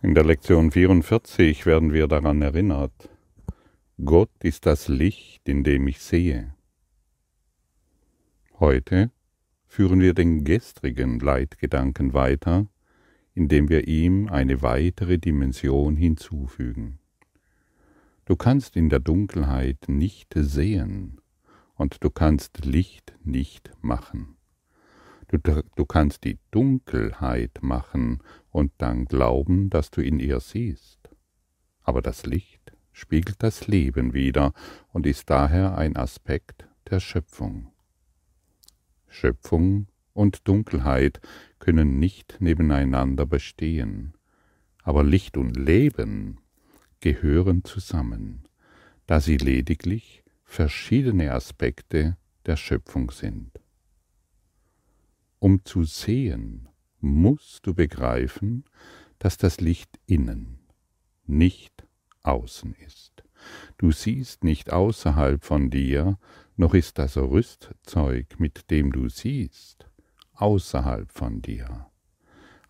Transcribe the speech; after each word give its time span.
In 0.00 0.14
der 0.14 0.24
Lektion 0.24 0.70
44 0.70 1.66
werden 1.66 1.92
wir 1.92 2.06
daran 2.06 2.40
erinnert, 2.40 3.10
Gott 4.04 4.30
ist 4.44 4.64
das 4.64 4.86
Licht, 4.86 5.48
in 5.48 5.64
dem 5.64 5.88
ich 5.88 5.98
sehe. 5.98 6.54
Heute 8.60 9.10
führen 9.66 10.00
wir 10.00 10.14
den 10.14 10.44
gestrigen 10.44 11.18
Leitgedanken 11.18 12.14
weiter, 12.14 12.68
indem 13.34 13.68
wir 13.68 13.88
ihm 13.88 14.28
eine 14.28 14.62
weitere 14.62 15.18
Dimension 15.18 15.96
hinzufügen. 15.96 17.00
Du 18.24 18.36
kannst 18.36 18.76
in 18.76 18.90
der 18.90 19.00
Dunkelheit 19.00 19.88
nicht 19.88 20.32
sehen 20.36 21.20
und 21.74 22.04
du 22.04 22.10
kannst 22.10 22.64
Licht 22.64 23.16
nicht 23.24 23.72
machen. 23.80 24.37
Du, 25.28 25.38
du 25.38 25.84
kannst 25.84 26.24
die 26.24 26.38
Dunkelheit 26.50 27.58
machen 27.60 28.22
und 28.50 28.72
dann 28.78 29.04
glauben, 29.04 29.68
dass 29.68 29.90
du 29.90 30.00
in 30.00 30.20
ihr 30.20 30.40
siehst. 30.40 31.10
Aber 31.82 32.00
das 32.00 32.24
Licht 32.24 32.72
spiegelt 32.92 33.42
das 33.42 33.66
Leben 33.66 34.14
wider 34.14 34.52
und 34.88 35.06
ist 35.06 35.28
daher 35.30 35.76
ein 35.76 35.96
Aspekt 35.96 36.66
der 36.90 37.00
Schöpfung. 37.00 37.72
Schöpfung 39.06 39.86
und 40.14 40.48
Dunkelheit 40.48 41.20
können 41.58 41.98
nicht 41.98 42.40
nebeneinander 42.40 43.26
bestehen, 43.26 44.14
aber 44.82 45.04
Licht 45.04 45.36
und 45.36 45.56
Leben 45.56 46.40
gehören 47.00 47.64
zusammen, 47.64 48.48
da 49.06 49.20
sie 49.20 49.36
lediglich 49.36 50.24
verschiedene 50.44 51.32
Aspekte 51.32 52.16
der 52.46 52.56
Schöpfung 52.56 53.10
sind. 53.10 53.57
Um 55.38 55.64
zu 55.64 55.84
sehen, 55.84 56.68
musst 57.00 57.66
du 57.66 57.74
begreifen, 57.74 58.64
dass 59.18 59.36
das 59.36 59.60
Licht 59.60 59.98
innen, 60.06 60.58
nicht 61.26 61.86
außen 62.22 62.74
ist. 62.74 63.22
Du 63.76 63.92
siehst 63.92 64.42
nicht 64.42 64.72
außerhalb 64.72 65.44
von 65.44 65.70
dir, 65.70 66.18
noch 66.56 66.74
ist 66.74 66.98
das 66.98 67.16
Rüstzeug, 67.16 68.40
mit 68.40 68.70
dem 68.70 68.90
du 68.90 69.08
siehst, 69.08 69.86
außerhalb 70.34 71.12
von 71.12 71.40
dir. 71.40 71.86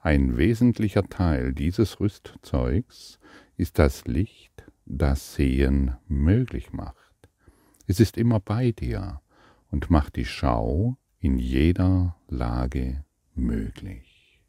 Ein 0.00 0.36
wesentlicher 0.36 1.04
Teil 1.08 1.54
dieses 1.54 2.00
Rüstzeugs 2.00 3.18
ist 3.56 3.78
das 3.78 4.04
Licht, 4.04 4.64
das 4.84 5.34
Sehen 5.34 5.96
möglich 6.06 6.72
macht. 6.72 7.28
Es 7.86 7.98
ist 7.98 8.18
immer 8.18 8.40
bei 8.40 8.72
dir 8.72 9.22
und 9.70 9.90
macht 9.90 10.16
die 10.16 10.26
Schau 10.26 10.98
in 11.20 11.38
jeder 11.38 12.16
Lage 12.28 13.04
möglich. 13.34 14.40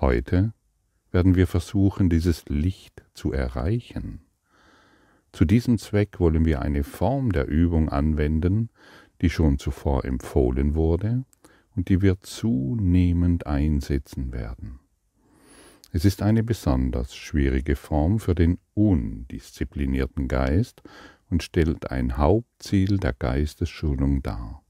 Heute 0.00 0.52
werden 1.10 1.34
wir 1.34 1.46
versuchen, 1.46 2.10
dieses 2.10 2.44
Licht 2.48 3.02
zu 3.14 3.32
erreichen. 3.32 4.20
Zu 5.32 5.44
diesem 5.44 5.78
Zweck 5.78 6.20
wollen 6.20 6.44
wir 6.44 6.60
eine 6.62 6.84
Form 6.84 7.32
der 7.32 7.48
Übung 7.48 7.88
anwenden, 7.88 8.68
die 9.20 9.30
schon 9.30 9.58
zuvor 9.58 10.04
empfohlen 10.04 10.74
wurde 10.74 11.24
und 11.74 11.88
die 11.88 12.02
wir 12.02 12.20
zunehmend 12.20 13.46
einsetzen 13.46 14.32
werden. 14.32 14.78
Es 15.90 16.04
ist 16.04 16.20
eine 16.22 16.42
besonders 16.42 17.16
schwierige 17.16 17.74
Form 17.74 18.18
für 18.18 18.34
den 18.34 18.58
undisziplinierten 18.74 20.28
Geist 20.28 20.82
und 21.30 21.42
stellt 21.42 21.90
ein 21.90 22.18
Hauptziel 22.18 22.98
der 22.98 23.14
Geistesschulung 23.14 24.22
dar. 24.22 24.62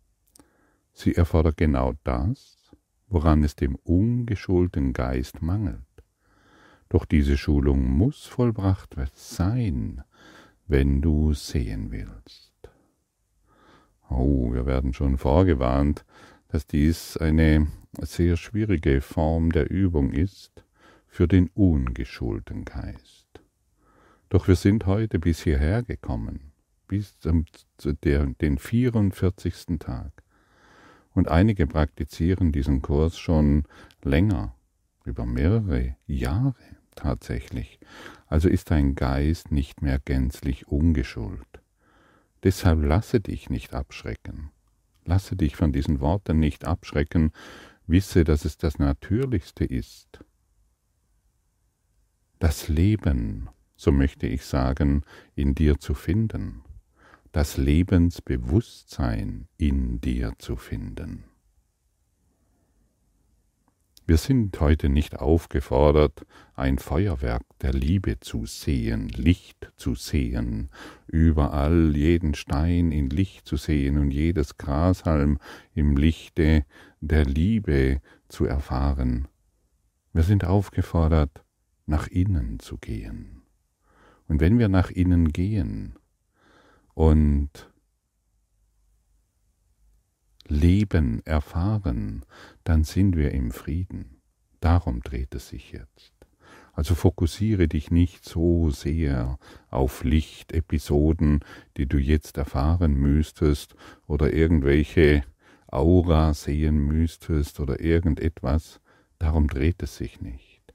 Sie 0.98 1.14
erfordert 1.14 1.56
genau 1.56 1.94
das, 2.02 2.72
woran 3.06 3.44
es 3.44 3.54
dem 3.54 3.76
ungeschulten 3.84 4.92
Geist 4.92 5.42
mangelt. 5.42 5.78
Doch 6.88 7.04
diese 7.04 7.36
Schulung 7.36 7.88
muss 7.88 8.26
vollbracht 8.26 8.96
sein, 9.14 10.02
wenn 10.66 11.00
du 11.00 11.34
sehen 11.34 11.92
willst. 11.92 12.52
Oh, 14.10 14.52
wir 14.52 14.66
werden 14.66 14.92
schon 14.92 15.18
vorgewarnt, 15.18 16.04
dass 16.48 16.66
dies 16.66 17.16
eine 17.16 17.68
sehr 18.00 18.36
schwierige 18.36 19.00
Form 19.00 19.52
der 19.52 19.70
Übung 19.70 20.10
ist 20.10 20.64
für 21.06 21.28
den 21.28 21.48
ungeschulten 21.54 22.64
Geist. 22.64 23.28
Doch 24.30 24.48
wir 24.48 24.56
sind 24.56 24.86
heute 24.86 25.20
bis 25.20 25.44
hierher 25.44 25.84
gekommen, 25.84 26.50
bis 26.88 27.20
zum 27.20 27.44
den 28.02 28.58
44. 28.58 29.78
Tag 29.78 30.24
und 31.18 31.28
einige 31.28 31.66
praktizieren 31.66 32.52
diesen 32.52 32.80
Kurs 32.80 33.18
schon 33.18 33.64
länger, 34.04 34.54
über 35.04 35.26
mehrere 35.26 35.96
Jahre 36.06 36.54
tatsächlich. 36.94 37.80
Also 38.28 38.48
ist 38.48 38.70
dein 38.70 38.94
Geist 38.94 39.50
nicht 39.50 39.82
mehr 39.82 39.98
gänzlich 39.98 40.68
ungeschult. 40.68 41.60
Deshalb 42.44 42.84
lasse 42.84 43.20
dich 43.20 43.50
nicht 43.50 43.74
abschrecken. 43.74 44.52
Lasse 45.04 45.34
dich 45.34 45.56
von 45.56 45.72
diesen 45.72 45.98
Worten 45.98 46.38
nicht 46.38 46.64
abschrecken. 46.64 47.32
Wisse, 47.88 48.22
dass 48.22 48.44
es 48.44 48.56
das 48.56 48.78
Natürlichste 48.78 49.64
ist. 49.64 50.20
Das 52.38 52.68
Leben, 52.68 53.48
so 53.74 53.90
möchte 53.90 54.28
ich 54.28 54.44
sagen, 54.44 55.02
in 55.34 55.56
dir 55.56 55.80
zu 55.80 55.94
finden 55.94 56.62
das 57.32 57.56
Lebensbewusstsein 57.56 59.48
in 59.56 60.00
dir 60.00 60.32
zu 60.38 60.56
finden. 60.56 61.24
Wir 64.08 64.16
sind 64.16 64.58
heute 64.58 64.88
nicht 64.88 65.18
aufgefordert, 65.18 66.24
ein 66.54 66.78
Feuerwerk 66.78 67.42
der 67.60 67.74
Liebe 67.74 68.18
zu 68.20 68.46
sehen, 68.46 69.10
Licht 69.10 69.70
zu 69.76 69.94
sehen, 69.94 70.70
überall 71.06 71.94
jeden 71.94 72.32
Stein 72.32 72.90
in 72.90 73.10
Licht 73.10 73.46
zu 73.46 73.56
sehen 73.56 73.98
und 73.98 74.10
jedes 74.10 74.56
Grashalm 74.56 75.38
im 75.74 75.98
Lichte 75.98 76.64
der 77.02 77.26
Liebe 77.26 78.00
zu 78.28 78.46
erfahren. 78.46 79.28
Wir 80.14 80.22
sind 80.22 80.46
aufgefordert, 80.46 81.44
nach 81.84 82.06
innen 82.08 82.60
zu 82.60 82.78
gehen. 82.78 83.42
Und 84.26 84.40
wenn 84.40 84.58
wir 84.58 84.68
nach 84.68 84.90
innen 84.90 85.34
gehen, 85.34 85.98
und 86.98 87.70
Leben 90.48 91.24
erfahren, 91.24 92.24
dann 92.64 92.82
sind 92.82 93.16
wir 93.16 93.30
im 93.30 93.52
Frieden. 93.52 94.20
Darum 94.58 95.00
dreht 95.02 95.32
es 95.36 95.50
sich 95.50 95.70
jetzt. 95.70 96.12
Also 96.72 96.96
fokussiere 96.96 97.68
dich 97.68 97.92
nicht 97.92 98.24
so 98.24 98.70
sehr 98.70 99.38
auf 99.70 100.02
Lichtepisoden, 100.02 101.44
die 101.76 101.86
du 101.86 101.98
jetzt 101.98 102.36
erfahren 102.36 102.94
müsstest 102.94 103.76
oder 104.08 104.32
irgendwelche 104.32 105.22
Aura 105.68 106.34
sehen 106.34 106.78
müsstest 106.78 107.60
oder 107.60 107.78
irgendetwas. 107.78 108.80
Darum 109.20 109.46
dreht 109.46 109.84
es 109.84 109.96
sich 109.96 110.20
nicht. 110.20 110.74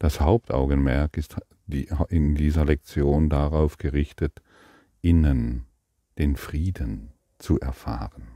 Das 0.00 0.20
Hauptaugenmerk 0.20 1.16
ist 1.16 1.36
in 2.08 2.34
dieser 2.34 2.64
Lektion 2.64 3.30
darauf 3.30 3.78
gerichtet, 3.78 4.42
innen 5.04 5.66
den 6.18 6.34
Frieden 6.34 7.12
zu 7.38 7.60
erfahren. 7.60 8.26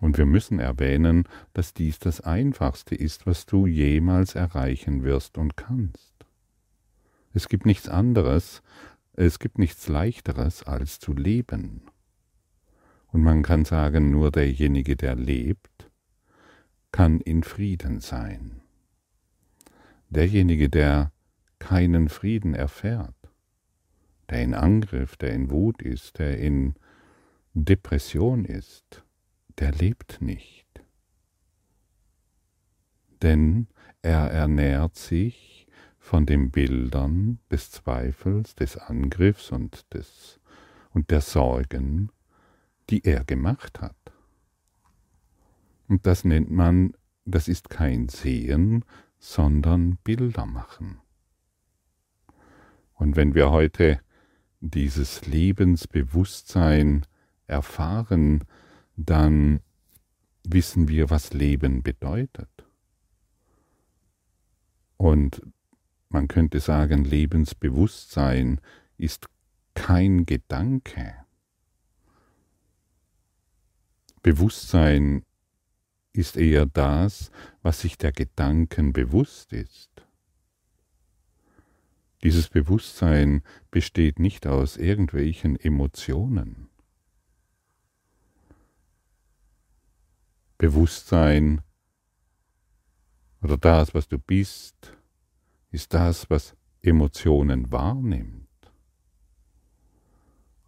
Und 0.00 0.16
wir 0.16 0.26
müssen 0.26 0.58
erwähnen, 0.58 1.24
dass 1.52 1.74
dies 1.74 1.98
das 1.98 2.22
Einfachste 2.22 2.94
ist, 2.94 3.26
was 3.26 3.44
du 3.44 3.66
jemals 3.66 4.34
erreichen 4.36 5.02
wirst 5.02 5.36
und 5.36 5.56
kannst. 5.56 6.14
Es 7.34 7.48
gibt 7.48 7.66
nichts 7.66 7.88
anderes, 7.88 8.62
es 9.12 9.38
gibt 9.38 9.58
nichts 9.58 9.86
Leichteres 9.88 10.62
als 10.62 10.98
zu 10.98 11.12
leben. 11.12 11.82
Und 13.08 13.22
man 13.22 13.42
kann 13.42 13.64
sagen, 13.66 14.10
nur 14.10 14.30
derjenige, 14.30 14.96
der 14.96 15.14
lebt, 15.14 15.90
kann 16.90 17.20
in 17.20 17.42
Frieden 17.42 18.00
sein. 18.00 18.62
Derjenige, 20.08 20.70
der 20.70 21.12
keinen 21.58 22.08
Frieden 22.08 22.54
erfährt, 22.54 23.17
der 24.30 24.42
in 24.42 24.54
Angriff, 24.54 25.16
der 25.16 25.32
in 25.32 25.50
Wut 25.50 25.82
ist, 25.82 26.18
der 26.18 26.38
in 26.38 26.74
Depression 27.54 28.44
ist, 28.44 29.04
der 29.58 29.72
lebt 29.72 30.20
nicht. 30.20 30.66
Denn 33.22 33.68
er 34.02 34.30
ernährt 34.30 34.96
sich 34.96 35.66
von 35.98 36.24
den 36.24 36.50
Bildern 36.50 37.40
des 37.50 37.70
Zweifels, 37.70 38.54
des 38.54 38.76
Angriffs 38.76 39.50
und, 39.50 39.92
des, 39.92 40.40
und 40.90 41.10
der 41.10 41.20
Sorgen, 41.20 42.10
die 42.90 43.04
er 43.04 43.24
gemacht 43.24 43.80
hat. 43.80 43.96
Und 45.88 46.06
das 46.06 46.24
nennt 46.24 46.50
man, 46.50 46.94
das 47.24 47.48
ist 47.48 47.70
kein 47.70 48.08
Sehen, 48.08 48.84
sondern 49.18 49.96
Bilder 50.04 50.46
machen. 50.46 51.00
Und 52.94 53.16
wenn 53.16 53.34
wir 53.34 53.50
heute 53.50 54.00
dieses 54.60 55.26
Lebensbewusstsein 55.26 57.06
erfahren, 57.46 58.44
dann 58.96 59.60
wissen 60.44 60.88
wir, 60.88 61.10
was 61.10 61.32
Leben 61.32 61.82
bedeutet. 61.82 62.50
Und 64.96 65.42
man 66.08 66.26
könnte 66.26 66.60
sagen, 66.60 67.04
Lebensbewusstsein 67.04 68.60
ist 68.96 69.26
kein 69.74 70.26
Gedanke. 70.26 71.14
Bewusstsein 74.22 75.24
ist 76.12 76.36
eher 76.36 76.66
das, 76.66 77.30
was 77.62 77.80
sich 77.80 77.96
der 77.96 78.12
Gedanken 78.12 78.92
bewusst 78.92 79.52
ist. 79.52 79.90
Dieses 82.22 82.48
Bewusstsein 82.48 83.42
besteht 83.70 84.18
nicht 84.18 84.46
aus 84.46 84.76
irgendwelchen 84.76 85.56
Emotionen. 85.56 86.68
Bewusstsein 90.58 91.60
oder 93.40 93.56
das, 93.56 93.94
was 93.94 94.08
du 94.08 94.18
bist, 94.18 94.96
ist 95.70 95.94
das, 95.94 96.28
was 96.28 96.56
Emotionen 96.82 97.70
wahrnimmt. 97.70 98.48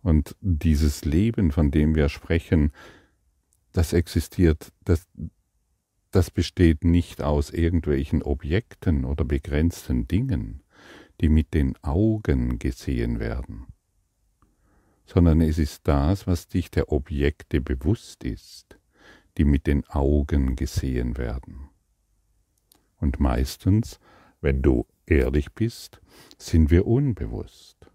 Und 0.02 0.36
dieses 0.40 1.04
Leben, 1.04 1.50
von 1.50 1.70
dem 1.70 1.94
wir 1.94 2.08
sprechen, 2.08 2.72
das 3.72 3.92
existiert, 3.92 4.72
das, 4.84 5.08
das 6.10 6.30
besteht 6.30 6.84
nicht 6.84 7.22
aus 7.22 7.50
irgendwelchen 7.50 8.22
Objekten 8.22 9.04
oder 9.04 9.24
begrenzten 9.24 10.08
Dingen, 10.08 10.59
die 11.20 11.28
mit 11.28 11.52
den 11.54 11.76
Augen 11.82 12.58
gesehen 12.58 13.20
werden, 13.20 13.66
sondern 15.04 15.40
es 15.40 15.58
ist 15.58 15.86
das, 15.86 16.26
was 16.26 16.48
dich 16.48 16.70
der 16.70 16.90
Objekte 16.92 17.60
bewusst 17.60 18.24
ist, 18.24 18.78
die 19.36 19.44
mit 19.44 19.66
den 19.66 19.86
Augen 19.88 20.56
gesehen 20.56 21.18
werden. 21.18 21.68
Und 22.96 23.20
meistens, 23.20 23.98
wenn 24.40 24.62
du 24.62 24.86
ehrlich 25.06 25.52
bist, 25.52 26.00
sind 26.38 26.70
wir 26.70 26.86
unbewusst. 26.86 27.90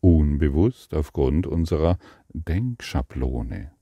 Unbewusst 0.00 0.94
aufgrund 0.94 1.46
unserer 1.46 1.98
Denkschablone. 2.28 3.72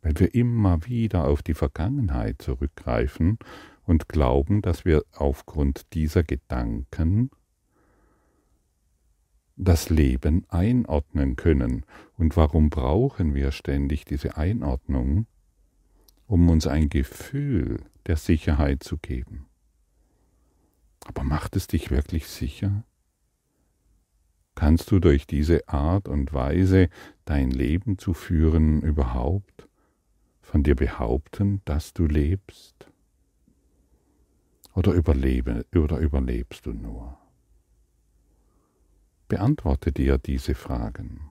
Weil 0.00 0.18
wir 0.18 0.34
immer 0.34 0.84
wieder 0.86 1.28
auf 1.28 1.42
die 1.42 1.54
Vergangenheit 1.54 2.42
zurückgreifen 2.42 3.38
und 3.84 4.08
glauben, 4.08 4.62
dass 4.62 4.84
wir 4.84 5.04
aufgrund 5.12 5.92
dieser 5.94 6.22
Gedanken 6.22 7.30
das 9.56 9.90
Leben 9.90 10.44
einordnen 10.48 11.36
können. 11.36 11.84
Und 12.16 12.36
warum 12.36 12.70
brauchen 12.70 13.34
wir 13.34 13.52
ständig 13.52 14.04
diese 14.04 14.36
Einordnung? 14.36 15.26
Um 16.26 16.48
uns 16.48 16.66
ein 16.66 16.88
Gefühl 16.88 17.82
der 18.06 18.16
Sicherheit 18.16 18.82
zu 18.82 18.96
geben. 18.96 19.46
Aber 21.04 21.24
macht 21.24 21.56
es 21.56 21.66
dich 21.66 21.90
wirklich 21.90 22.26
sicher? 22.26 22.84
Kannst 24.54 24.90
du 24.90 24.98
durch 24.98 25.26
diese 25.26 25.68
Art 25.68 26.08
und 26.08 26.32
Weise 26.32 26.88
dein 27.24 27.50
Leben 27.50 27.98
zu 27.98 28.14
führen 28.14 28.82
überhaupt 28.82 29.68
von 30.40 30.62
dir 30.62 30.76
behaupten, 30.76 31.62
dass 31.64 31.92
du 31.92 32.06
lebst? 32.06 32.91
Oder, 34.74 34.92
überlebe, 34.92 35.66
oder 35.74 35.98
überlebst 35.98 36.66
du 36.66 36.72
nur? 36.72 37.18
Beantworte 39.28 39.92
dir 39.92 40.18
diese 40.18 40.54
Fragen. 40.54 41.30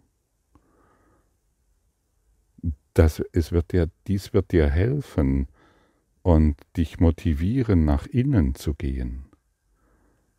Das, 2.94 3.22
es 3.32 3.52
wird 3.52 3.72
dir, 3.72 3.90
dies 4.08 4.34
wird 4.34 4.52
dir 4.52 4.70
helfen 4.70 5.48
und 6.22 6.56
dich 6.78 7.00
motivieren, 7.00 7.86
nach 7.86 8.06
innen 8.06 8.54
zu 8.54 8.74
gehen. 8.74 9.26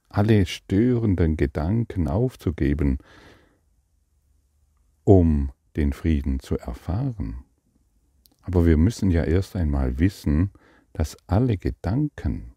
Alle 0.09 0.47
störenden 0.47 1.37
Gedanken 1.37 2.07
aufzugeben, 2.07 2.99
um 5.05 5.51
den 5.77 5.93
Frieden 5.93 6.39
zu 6.41 6.59
erfahren. 6.59 7.45
Aber 8.43 8.67
wir 8.67 8.77
müssen 8.77 9.11
ja 9.11 9.25
erst 9.25 9.57
einmal 9.57 9.99
wissen, 9.99 10.51
dass 10.93 11.17
alle 11.27 11.57
Gedanken 11.57 12.52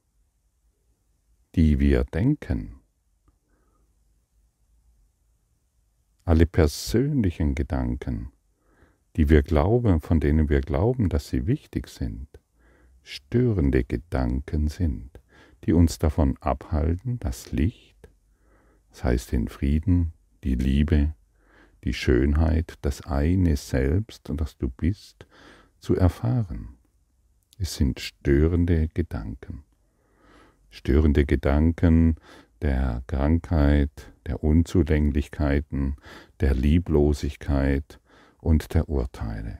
die 1.55 1.79
wir 1.79 2.03
denken, 2.03 2.81
alle 6.25 6.45
persönlichen 6.45 7.55
Gedanken, 7.55 8.33
die 9.15 9.29
wir 9.29 9.41
glauben, 9.41 10.01
von 10.01 10.19
denen 10.19 10.49
wir 10.49 10.59
glauben, 10.59 11.07
dass 11.07 11.29
sie 11.29 11.47
wichtig 11.47 11.87
sind, 11.87 12.27
störende 13.03 13.85
Gedanken 13.85 14.67
sind, 14.67 15.21
die 15.63 15.71
uns 15.71 15.97
davon 15.97 16.35
abhalten, 16.41 17.19
das 17.19 17.53
Licht, 17.53 18.09
das 18.89 19.05
heißt 19.05 19.31
den 19.31 19.47
Frieden, 19.47 20.11
die 20.43 20.55
Liebe, 20.55 21.15
die 21.85 21.93
Schönheit, 21.93 22.73
das 22.81 23.01
eine 23.05 23.55
Selbst, 23.55 24.29
das 24.33 24.57
du 24.57 24.67
bist, 24.67 25.25
zu 25.79 25.95
erfahren. 25.95 26.77
Es 27.57 27.75
sind 27.75 28.01
störende 28.01 28.89
Gedanken 28.89 29.64
störende 30.75 31.25
Gedanken 31.25 32.17
der 32.61 33.01
Krankheit, 33.07 34.11
der 34.27 34.43
Unzulänglichkeiten, 34.43 35.95
der 36.41 36.53
Lieblosigkeit 36.53 37.99
und 38.39 38.73
der 38.73 38.89
Urteile, 38.89 39.59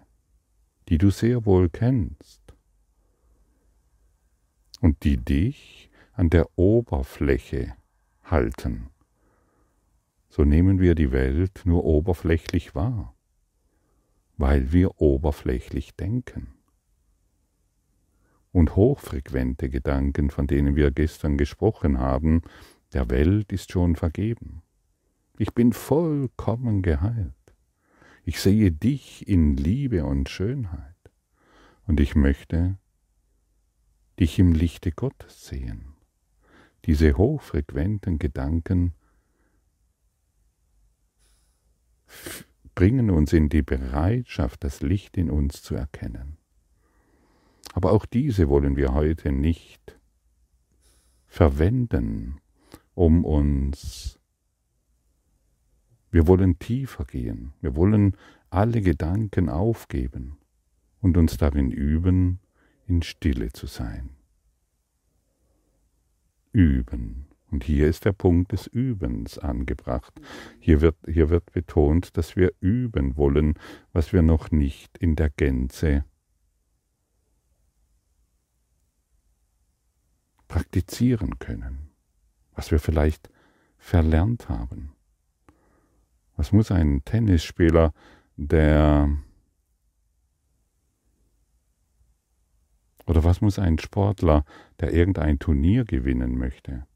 die 0.90 0.98
du 0.98 1.10
sehr 1.10 1.46
wohl 1.46 1.70
kennst 1.70 2.42
und 4.82 5.04
die 5.04 5.18
dich 5.18 5.90
an 6.12 6.30
der 6.30 6.48
Oberfläche 6.58 7.74
halten. 8.24 8.90
So 10.28 10.44
nehmen 10.44 10.80
wir 10.80 10.96
die 10.96 11.14
Welt 11.14 11.62
nur 11.64 11.86
oberflächlich 11.86 12.76
wahr, 12.76 13.16
weil 14.38 14.74
wir 14.74 15.00
oberflächlich 15.00 15.96
denken 15.96 16.55
und 18.56 18.78
hochfrequente 18.78 19.70
Gedanken, 19.70 20.30
von 20.30 20.48
denen 20.48 20.78
wir 20.78 20.90
gestern 20.90 21.38
gesprochen 21.38 22.00
haben, 22.00 22.42
der 22.94 23.10
Welt 23.10 23.52
ist 23.52 23.74
schon 23.74 23.98
vergeben. 23.98 24.62
Ich 25.38 25.54
bin 25.54 25.74
vollkommen 25.74 26.82
geheilt. 26.82 27.34
Ich 28.24 28.40
sehe 28.40 28.72
dich 28.72 29.28
in 29.28 29.58
Liebe 29.58 30.06
und 30.06 30.30
Schönheit. 30.30 30.96
Und 31.86 32.00
ich 32.00 32.16
möchte 32.16 32.78
dich 34.22 34.40
im 34.40 34.54
Lichte 34.54 34.94
Gottes 34.94 35.48
sehen. 35.48 35.94
Diese 36.86 37.18
hochfrequenten 37.18 38.20
Gedanken 38.20 38.94
bringen 42.74 43.12
uns 43.12 43.34
in 43.34 43.50
die 43.50 43.64
Bereitschaft, 43.64 44.64
das 44.64 44.82
Licht 44.82 45.18
in 45.18 45.30
uns 45.30 45.62
zu 45.62 45.76
erkennen. 45.76 46.38
Aber 47.76 47.92
auch 47.92 48.06
diese 48.06 48.48
wollen 48.48 48.78
wir 48.78 48.94
heute 48.94 49.34
nicht 49.34 50.00
verwenden, 51.28 52.40
um 52.94 53.26
uns, 53.26 54.18
wir 56.10 56.26
wollen 56.26 56.58
tiefer 56.58 57.04
gehen, 57.04 57.52
wir 57.60 57.76
wollen 57.76 58.16
alle 58.50 58.80
Gedanken 58.80 59.50
aufgeben 59.50 60.38
und 61.02 61.18
uns 61.18 61.36
darin 61.36 61.70
üben, 61.70 62.40
in 62.88 63.02
Stille 63.02 63.52
zu 63.52 63.68
sein. 63.68 64.12
Üben. 66.54 67.28
Und 67.52 67.66
hier 67.66 67.90
ist 67.90 68.06
der 68.06 68.14
Punkt 68.14 68.54
des 68.54 68.68
Übens 68.68 69.38
angebracht. 69.38 70.14
Hier 70.62 70.80
wird, 70.80 70.96
hier 71.06 71.30
wird 71.30 71.52
betont, 71.52 72.16
dass 72.16 72.38
wir 72.38 72.54
üben 72.62 73.18
wollen, 73.18 73.56
was 73.92 74.14
wir 74.14 74.22
noch 74.22 74.50
nicht 74.52 74.98
in 74.98 75.18
der 75.18 75.30
Gänze 75.30 76.06
praktizieren 80.56 81.38
können, 81.38 81.90
was 82.54 82.72
wir 82.72 82.80
vielleicht 82.80 83.30
verlernt 83.78 84.48
haben. 84.48 84.96
Was 86.38 86.54
muss 86.54 86.72
ein 86.72 87.04
Tennisspieler, 87.04 87.94
der 88.38 89.10
oder 93.06 93.26
was 93.26 93.42
muss 93.42 93.60
ein 93.60 93.80
Sportler, 93.80 94.46
der 94.80 94.94
irgendein 94.94 95.40
Turnier 95.40 95.84
gewinnen 95.84 96.38
möchte, 96.38 96.88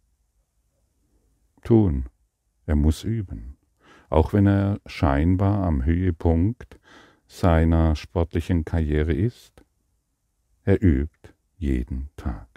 tun? 1.61 2.05
Er 2.65 2.77
muss 2.77 3.03
üben, 3.03 3.57
auch 4.09 4.31
wenn 4.31 4.47
er 4.47 4.79
scheinbar 4.85 5.65
am 5.65 5.83
Höhepunkt 5.83 6.79
seiner 7.27 7.97
sportlichen 7.97 8.63
Karriere 8.63 9.11
ist. 9.11 9.65
Er 10.63 10.81
übt 10.81 11.33
jeden 11.57 12.09
Tag. 12.15 12.48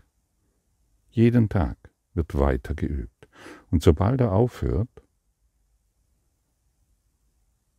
Jeden 1.13 1.51
Tag 1.51 1.77
wird 2.15 2.35
weiter 2.35 2.75
geübt. 2.75 3.29
Und 3.71 3.83
sobald 3.83 4.21
er 4.23 4.33
aufhört, 4.33 4.89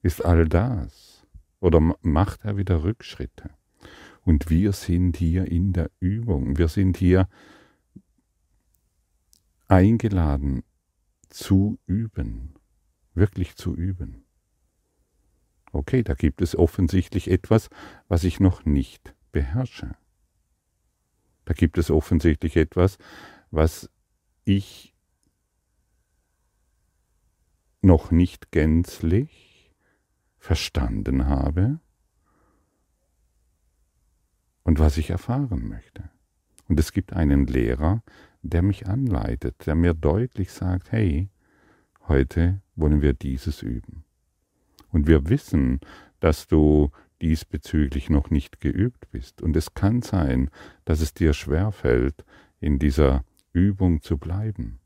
ist 0.03 0.23
all 0.23 0.47
das 0.47 1.25
oder 1.59 1.79
macht 2.01 2.45
er 2.45 2.57
wieder 2.57 2.83
Rückschritte. 2.83 3.49
Und 4.21 4.51
wir 4.51 4.71
sind 4.71 5.17
hier 5.17 5.51
in 5.51 5.73
der 5.73 5.89
Übung. 5.99 6.57
Wir 6.57 6.67
sind 6.67 6.97
hier 6.97 7.27
eingeladen 9.67 10.63
zu 11.27 11.79
üben, 11.87 12.53
wirklich 13.15 13.55
zu 13.55 13.75
üben. 13.75 14.25
Okay, 15.71 16.03
da 16.03 16.13
gibt 16.13 16.43
es 16.43 16.55
offensichtlich 16.55 17.31
etwas, 17.31 17.71
was 18.07 18.25
ich 18.25 18.39
noch 18.39 18.63
nicht 18.63 19.15
beherrsche. 19.31 19.95
Da 21.45 21.53
gibt 21.53 21.77
es 21.77 21.91
offensichtlich 21.91 22.55
etwas, 22.55 22.97
was 23.51 23.89
ich 24.45 24.95
noch 27.81 28.11
nicht 28.11 28.51
gänzlich 28.51 29.71
verstanden 30.37 31.27
habe 31.27 31.79
und 34.63 34.79
was 34.79 34.97
ich 34.97 35.09
erfahren 35.09 35.67
möchte. 35.67 36.09
Und 36.67 36.79
es 36.79 36.93
gibt 36.93 37.13
einen 37.13 37.45
Lehrer, 37.45 38.03
der 38.41 38.61
mich 38.61 38.87
anleitet, 38.87 39.65
der 39.65 39.75
mir 39.75 39.93
deutlich 39.93 40.51
sagt, 40.51 40.91
hey, 40.91 41.29
heute 42.07 42.61
wollen 42.75 43.01
wir 43.01 43.13
dieses 43.13 43.61
üben. 43.61 44.05
Und 44.89 45.07
wir 45.07 45.29
wissen, 45.29 45.79
dass 46.19 46.47
du 46.47 46.91
diesbezüglich 47.23 48.09
noch 48.09 48.29
nicht 48.29 48.59
geübt 48.59 49.09
bist. 49.11 49.41
Und 49.41 49.55
es 49.55 49.73
kann 49.73 50.01
sein, 50.01 50.49
dass 50.83 50.99
es 50.99 51.13
dir 51.13 51.33
schwerfällt, 51.33 52.25
in 52.59 52.79
dieser 52.79 53.23
Übung 53.53 54.01
zu 54.01 54.17
bleiben. 54.17 54.79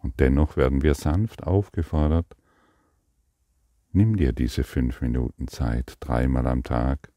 Und 0.00 0.18
dennoch 0.18 0.56
werden 0.56 0.82
wir 0.82 0.94
sanft 0.94 1.44
aufgefordert, 1.44 2.26
nimm 3.92 4.16
dir 4.16 4.32
diese 4.32 4.64
fünf 4.64 5.02
Minuten 5.02 5.46
Zeit 5.46 5.96
dreimal 6.00 6.46
am 6.46 6.62
Tag 6.62 7.12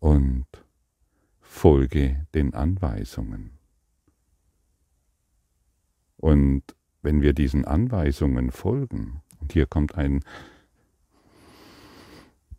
und 0.00 0.46
folge 1.40 2.26
den 2.34 2.52
Anweisungen. 2.52 3.58
Und 6.18 6.62
wenn 7.02 7.22
wir 7.22 7.32
diesen 7.32 7.64
Anweisungen 7.64 8.50
folgen, 8.50 9.22
und 9.40 9.52
hier 9.52 9.66
kommt 9.66 9.94
ein 9.94 10.20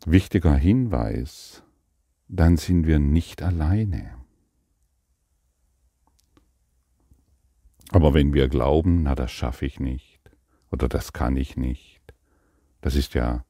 wichtiger 0.06 0.54
Hinweis, 0.54 1.62
dann 2.28 2.56
sind 2.56 2.86
wir 2.86 2.98
nicht 2.98 3.42
alleine. 3.42 4.14
Aber 7.90 8.12
wenn 8.12 8.34
wir 8.34 8.48
glauben, 8.48 9.02
na 9.02 9.14
das 9.14 9.32
schaffe 9.32 9.64
ich 9.64 9.80
nicht 9.80 10.20
oder 10.70 10.88
das 10.88 11.12
kann 11.12 11.36
ich 11.36 11.56
nicht, 11.56 12.02
das 12.80 12.94
ist 12.94 13.14
ja, 13.14 13.44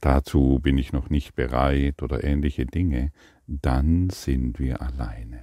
dazu 0.00 0.60
bin 0.62 0.76
ich 0.76 0.92
noch 0.92 1.08
nicht 1.08 1.34
bereit 1.34 2.02
oder 2.02 2.22
ähnliche 2.22 2.66
Dinge, 2.66 3.12
dann 3.46 4.10
sind 4.10 4.58
wir 4.58 4.82
alleine. 4.82 5.42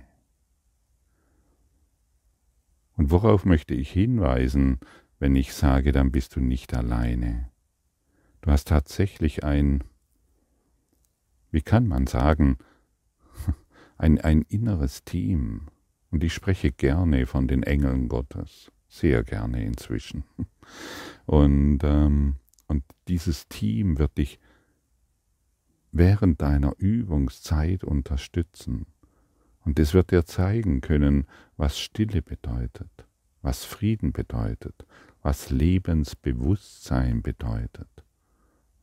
Und 2.93 3.09
worauf 3.09 3.45
möchte 3.45 3.73
ich 3.73 3.91
hinweisen, 3.91 4.79
wenn 5.17 5.35
ich 5.35 5.53
sage, 5.53 5.91
dann 5.91 6.11
bist 6.11 6.35
du 6.35 6.39
nicht 6.39 6.75
alleine? 6.75 7.49
Du 8.41 8.49
hast 8.49 8.67
tatsächlich 8.67 9.43
ein, 9.43 9.83
wie 11.51 11.61
kann 11.61 11.87
man 11.87 12.07
sagen, 12.07 12.57
ein, 13.97 14.19
ein 14.19 14.41
inneres 14.41 15.03
Team. 15.03 15.67
Und 16.09 16.23
ich 16.23 16.33
spreche 16.33 16.71
gerne 16.71 17.27
von 17.27 17.47
den 17.47 17.63
Engeln 17.63 18.09
Gottes, 18.09 18.71
sehr 18.87 19.23
gerne 19.23 19.63
inzwischen. 19.63 20.23
Und, 21.25 21.83
ähm, 21.83 22.35
und 22.67 22.83
dieses 23.07 23.47
Team 23.47 23.99
wird 23.99 24.17
dich 24.17 24.39
während 25.91 26.41
deiner 26.41 26.73
Übungszeit 26.77 27.83
unterstützen. 27.83 28.85
Und 29.63 29.77
es 29.77 29.93
wird 29.93 30.11
dir 30.11 30.25
zeigen 30.25 30.81
können, 30.81 31.27
was 31.57 31.79
Stille 31.79 32.21
bedeutet, 32.21 32.89
was 33.41 33.65
Frieden 33.65 34.13
bedeutet, 34.13 34.85
was 35.21 35.49
Lebensbewusstsein 35.49 37.21
bedeutet. 37.21 37.89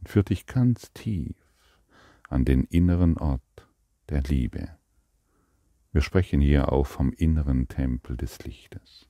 Führt 0.08 0.30
dich 0.30 0.46
ganz 0.46 0.90
tief 0.94 1.36
an 2.30 2.46
den 2.46 2.64
inneren 2.64 3.18
Ort 3.18 3.42
der 4.08 4.22
Liebe. 4.22 4.70
Wir 5.92 6.00
sprechen 6.00 6.40
hier 6.40 6.72
auch 6.72 6.86
vom 6.86 7.12
inneren 7.12 7.68
Tempel 7.68 8.16
des 8.16 8.42
Lichtes. 8.42 9.06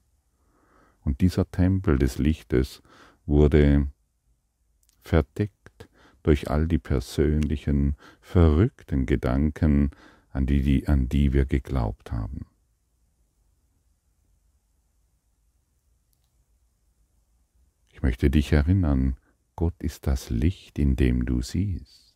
Und 1.05 1.21
dieser 1.21 1.49
Tempel 1.53 2.01
des 2.01 2.19
Lichtes 2.19 2.83
wurde 3.27 3.87
verdeckt 5.01 5.89
durch 6.25 6.51
all 6.51 6.67
die 6.67 6.81
persönlichen, 6.81 7.95
verrückten 8.21 9.07
Gedanken, 9.07 9.93
an 10.31 10.47
die, 10.47 10.63
die, 10.63 10.89
an 10.89 11.09
die 11.09 11.33
wir 11.33 11.45
geglaubt 11.45 12.11
haben. 12.11 12.45
Ich 17.93 18.03
möchte 18.03 18.31
dich 18.31 18.51
erinnern, 18.51 19.17
Gott 19.59 19.83
ist 19.83 20.07
das 20.07 20.31
Licht, 20.31 20.79
in 20.79 20.95
dem 20.95 21.27
du 21.27 21.43
siehst. 21.43 22.15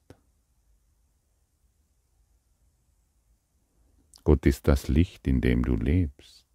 Gott 4.23 4.47
ist 4.47 4.69
das 4.69 4.87
Licht, 4.87 5.27
in 5.27 5.41
dem 5.41 5.65
du 5.65 5.75
lebst. 5.75 6.47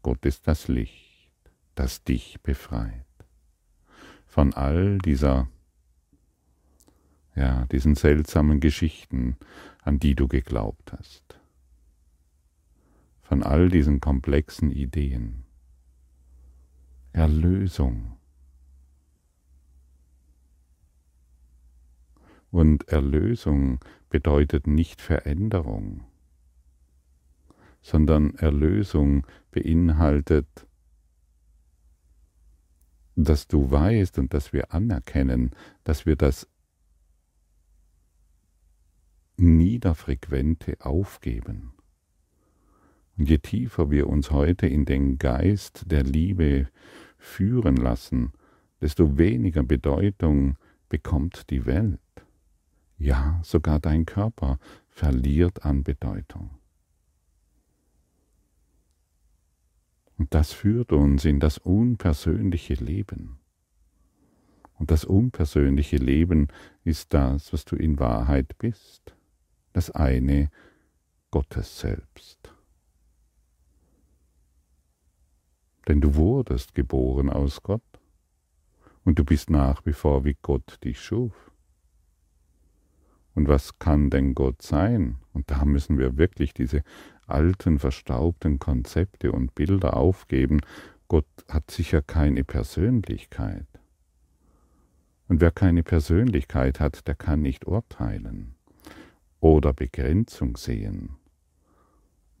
Gott 0.00 0.24
ist 0.24 0.46
das 0.46 0.68
Licht, 0.68 1.32
das 1.74 2.04
dich 2.04 2.40
befreit 2.40 3.04
von 4.28 4.54
all 4.54 4.98
dieser 4.98 5.48
ja, 7.34 7.66
diesen 7.66 7.96
seltsamen 7.96 8.60
Geschichten, 8.60 9.38
an 9.82 9.98
die 9.98 10.14
du 10.14 10.28
geglaubt 10.28 10.92
hast, 10.92 11.40
von 13.22 13.42
all 13.42 13.70
diesen 13.70 14.00
komplexen 14.00 14.70
Ideen. 14.70 15.45
Erlösung. 17.16 18.18
Und 22.50 22.88
Erlösung 22.88 23.80
bedeutet 24.10 24.66
nicht 24.66 25.00
Veränderung, 25.00 26.04
sondern 27.80 28.34
Erlösung 28.34 29.26
beinhaltet, 29.50 30.66
dass 33.14 33.48
du 33.48 33.70
weißt 33.70 34.18
und 34.18 34.34
dass 34.34 34.52
wir 34.52 34.74
anerkennen, 34.74 35.52
dass 35.84 36.04
wir 36.04 36.16
das 36.16 36.46
Niederfrequente 39.38 40.76
aufgeben. 40.80 41.72
Und 43.16 43.30
je 43.30 43.38
tiefer 43.38 43.90
wir 43.90 44.06
uns 44.06 44.30
heute 44.30 44.66
in 44.66 44.84
den 44.84 45.16
Geist 45.16 45.90
der 45.90 46.02
Liebe 46.02 46.68
führen 47.18 47.76
lassen, 47.76 48.32
desto 48.80 49.18
weniger 49.18 49.62
Bedeutung 49.62 50.56
bekommt 50.88 51.50
die 51.50 51.66
Welt. 51.66 52.00
Ja, 52.98 53.40
sogar 53.42 53.78
dein 53.80 54.06
Körper 54.06 54.58
verliert 54.88 55.64
an 55.64 55.82
Bedeutung. 55.82 56.50
Und 60.18 60.32
das 60.32 60.52
führt 60.52 60.92
uns 60.92 61.24
in 61.24 61.40
das 61.40 61.58
unpersönliche 61.58 62.74
Leben. 62.74 63.38
Und 64.78 64.90
das 64.90 65.04
unpersönliche 65.04 65.96
Leben 65.96 66.48
ist 66.84 67.12
das, 67.12 67.52
was 67.52 67.64
du 67.64 67.76
in 67.76 67.98
Wahrheit 67.98 68.56
bist 68.58 69.16
das 69.76 69.90
eine 69.90 70.50
Gottes 71.30 71.80
selbst. 71.80 72.55
Denn 75.88 76.00
du 76.00 76.14
wurdest 76.16 76.74
geboren 76.74 77.30
aus 77.30 77.62
Gott 77.62 77.82
und 79.04 79.18
du 79.18 79.24
bist 79.24 79.50
nach 79.50 79.86
wie 79.86 79.92
vor, 79.92 80.24
wie 80.24 80.36
Gott 80.42 80.78
dich 80.82 81.00
schuf. 81.00 81.52
Und 83.34 83.48
was 83.48 83.78
kann 83.78 84.10
denn 84.10 84.34
Gott 84.34 84.62
sein? 84.62 85.18
Und 85.32 85.50
da 85.50 85.64
müssen 85.64 85.98
wir 85.98 86.16
wirklich 86.16 86.54
diese 86.54 86.82
alten, 87.26 87.78
verstaubten 87.78 88.58
Konzepte 88.58 89.30
und 89.30 89.54
Bilder 89.54 89.96
aufgeben. 89.96 90.60
Gott 91.06 91.26
hat 91.48 91.70
sicher 91.70 92.02
keine 92.02 92.44
Persönlichkeit. 92.44 93.66
Und 95.28 95.40
wer 95.40 95.50
keine 95.50 95.82
Persönlichkeit 95.82 96.80
hat, 96.80 97.06
der 97.06 97.14
kann 97.14 97.42
nicht 97.42 97.66
urteilen 97.66 98.54
oder 99.40 99.72
Begrenzung 99.72 100.56
sehen. 100.56 101.16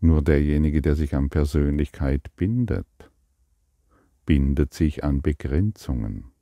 Nur 0.00 0.22
derjenige, 0.22 0.82
der 0.82 0.94
sich 0.94 1.14
an 1.14 1.30
Persönlichkeit 1.30 2.34
bindet, 2.36 2.86
bindet 4.26 4.74
sich 4.74 5.04
an 5.04 5.22
Begrenzungen, 5.22 6.32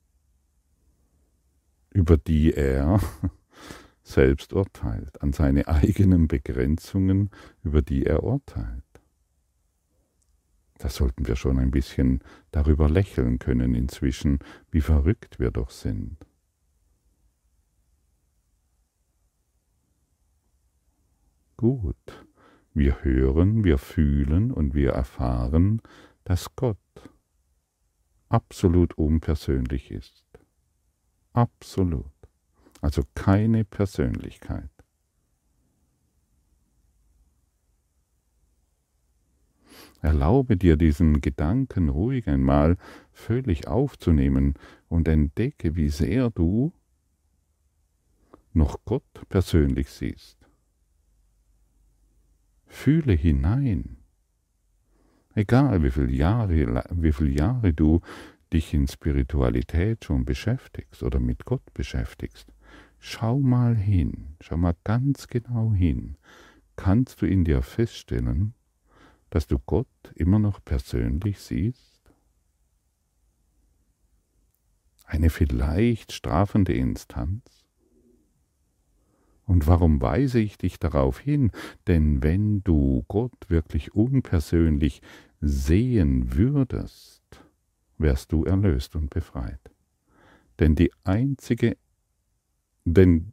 über 1.91 2.17
die 2.17 2.53
er 2.53 3.01
selbst 4.03 4.53
urteilt, 4.53 5.23
an 5.23 5.33
seine 5.33 5.69
eigenen 5.69 6.27
Begrenzungen, 6.27 7.31
über 7.63 7.83
die 7.83 8.05
er 8.05 8.25
urteilt. 8.25 8.83
Da 10.79 10.89
sollten 10.89 11.27
wir 11.27 11.37
schon 11.37 11.59
ein 11.59 11.71
bisschen 11.71 12.21
darüber 12.51 12.91
lächeln 12.91 13.39
können 13.39 13.75
inzwischen, 13.75 14.41
wie 14.71 14.81
verrückt 14.81 15.39
wir 15.39 15.51
doch 15.51 15.71
sind. 15.71 16.17
Gut. 21.57 22.27
Wir 22.75 23.05
hören, 23.05 23.63
wir 23.63 23.79
fühlen 23.79 24.51
und 24.51 24.75
wir 24.75 24.91
erfahren, 24.91 25.81
dass 26.25 26.57
Gott 26.57 26.77
absolut 28.35 28.99
unpersönlich 28.99 29.93
ist. 29.93 30.25
Absolut. 31.33 32.11
Also 32.81 33.05
keine 33.15 33.65
Persönlichkeit. 33.65 34.71
Erlaube 40.03 40.57
dir 40.57 40.77
diesen 40.77 41.21
Gedanken 41.21 41.89
ruhig 41.89 42.27
einmal 42.29 42.77
völlig 43.13 43.69
aufzunehmen 43.69 44.55
und 44.89 45.07
entdecke, 45.07 45.77
wie 45.77 45.89
sehr 45.89 46.31
du 46.31 46.73
noch 48.53 48.85
Gott 48.85 49.29
persönlich 49.29 49.91
siehst. 49.91 50.39
Fühle 52.67 53.13
hinein. 53.13 54.04
Egal 55.35 55.83
wie 55.83 55.91
viele 55.91 56.13
Jahre, 56.13 56.85
wie 56.91 57.13
viele 57.13 57.31
Jahre 57.31 57.73
du 57.73 58.01
dich 58.53 58.73
in 58.73 58.87
Spiritualität 58.87 60.05
schon 60.05 60.25
beschäftigst 60.25 61.03
oder 61.03 61.19
mit 61.19 61.45
Gott 61.45 61.75
beschäftigst, 61.75 62.53
schau 63.01 63.41
mal 63.41 63.77
hin, 63.77 64.37
schau 64.41 64.57
mal 64.57 64.77
ganz 64.85 65.27
genau 65.27 65.73
hin. 65.73 66.17
Kannst 66.77 67.21
du 67.21 67.27
in 67.27 67.45
dir 67.45 67.63
feststellen, 67.63 68.55
dass 69.31 69.49
du 69.49 69.59
Gott 69.59 69.89
immer 70.15 70.39
noch 70.39 70.65
persönlich 70.65 71.41
siehst? 71.41 72.01
Eine 75.05 75.31
vielleicht 75.31 76.13
strafende 76.13 76.75
Instanz? 76.75 77.64
Und 79.47 79.67
warum 79.67 80.01
weise 80.01 80.41
ich 80.41 80.57
dich 80.57 80.79
darauf 80.79 81.19
hin? 81.19 81.51
Denn 81.87 82.23
wenn 82.23 82.63
du 82.65 83.05
Gott 83.09 83.49
wirklich 83.49 83.95
unpersönlich 83.95 85.03
sehen 85.41 86.35
würdest, 86.35 87.23
wärst 87.99 88.33
du 88.33 88.45
erlöst 88.45 88.97
und 88.97 89.11
befreit. 89.11 89.61
Denn 90.59 90.75
die 90.75 90.91
einzige, 91.05 91.77
denn 92.85 93.33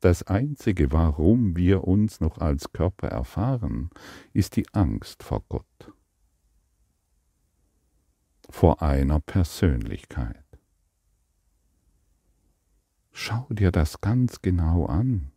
das 0.00 0.22
Einzige, 0.22 0.92
warum 0.92 1.56
wir 1.56 1.84
uns 1.84 2.20
noch 2.20 2.38
als 2.38 2.72
Körper 2.72 3.08
erfahren, 3.08 3.90
ist 4.32 4.56
die 4.56 4.66
Angst 4.72 5.22
vor 5.22 5.44
Gott, 5.48 5.92
vor 8.50 8.82
einer 8.82 9.20
Persönlichkeit. 9.20 10.44
Schau 13.12 13.46
dir 13.50 13.70
das 13.70 14.00
ganz 14.00 14.42
genau 14.42 14.86
an 14.86 15.33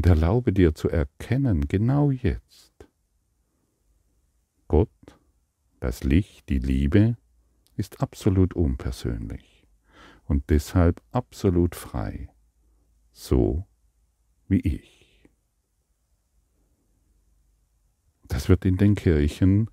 und 0.00 0.06
erlaube 0.06 0.54
dir 0.54 0.74
zu 0.74 0.88
erkennen, 0.88 1.68
genau 1.68 2.10
jetzt, 2.10 2.72
Gott, 4.66 4.88
das 5.78 6.04
Licht, 6.04 6.48
die 6.48 6.58
Liebe, 6.58 7.18
ist 7.76 8.00
absolut 8.00 8.54
unpersönlich 8.54 9.68
und 10.24 10.48
deshalb 10.48 11.02
absolut 11.12 11.74
frei, 11.74 12.30
so 13.12 13.66
wie 14.48 14.60
ich. 14.60 15.28
Das 18.26 18.48
wird 18.48 18.64
in 18.64 18.78
den 18.78 18.94
Kirchen 18.94 19.70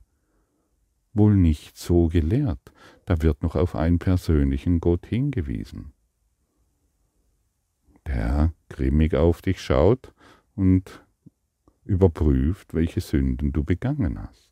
wohl 1.13 1.37
nicht 1.37 1.77
so 1.77 2.09
gelehrt, 2.09 2.73
da 3.05 3.21
wird 3.21 3.43
noch 3.43 3.55
auf 3.55 3.77
einen 3.77 3.97
persönlichen 3.97 4.81
Gott 4.81 5.05
hingewiesen, 5.05 5.93
der 8.05 8.53
grimmig 8.67 9.15
auf 9.15 9.41
dich 9.41 9.61
schaut 9.61 10.13
und 10.57 11.05
überprüft, 11.85 12.73
welche 12.73 12.99
Sünden 12.99 13.53
du 13.53 13.63
begangen 13.63 14.21
hast. 14.21 14.51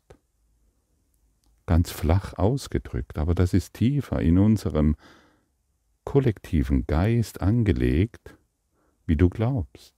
Ganz 1.66 1.90
flach 1.90 2.34
ausgedrückt, 2.34 3.18
aber 3.18 3.34
das 3.34 3.52
ist 3.52 3.74
tiefer 3.74 4.22
in 4.22 4.38
unserem 4.38 4.96
kollektiven 6.04 6.86
Geist 6.86 7.42
angelegt, 7.42 8.36
wie 9.04 9.16
du 9.16 9.28
glaubst. 9.28 9.94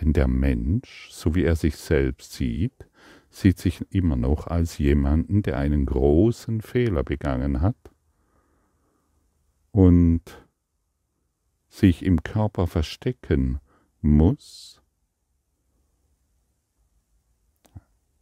Denn 0.00 0.12
der 0.12 0.26
Mensch, 0.26 1.08
so 1.12 1.36
wie 1.36 1.44
er 1.44 1.54
sich 1.54 1.76
selbst 1.76 2.32
sieht, 2.32 2.88
sieht 3.30 3.58
sich 3.58 3.84
immer 3.90 4.16
noch 4.16 4.48
als 4.48 4.78
jemanden, 4.78 5.42
der 5.42 5.56
einen 5.56 5.86
großen 5.86 6.60
Fehler 6.60 7.04
begangen 7.04 7.60
hat 7.60 7.76
und 9.70 10.22
sich 11.68 12.04
im 12.04 12.24
Körper 12.24 12.66
verstecken 12.66 13.60
muss, 14.04 14.82